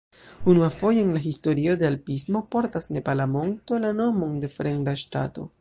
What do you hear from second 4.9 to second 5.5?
ŝtato.